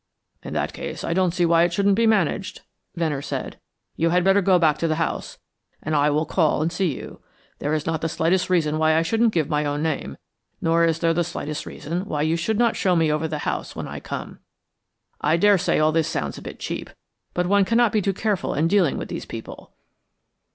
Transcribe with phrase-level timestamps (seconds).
[0.41, 2.61] "In that case, I don't see why it shouldn't be managed,"
[2.95, 3.59] Venner said.
[3.95, 5.37] "You had better go back to the house,
[5.83, 7.21] and I will call and see you.
[7.59, 10.17] There is not the slightest reason why I shouldn't give my own name,
[10.59, 13.75] nor is there the slightest reason why you should not show me over the house
[13.75, 14.39] when I come.
[15.21, 16.89] I daresay all this sounds a bit cheap,
[17.35, 19.71] but one cannot be too careful in dealing with these people."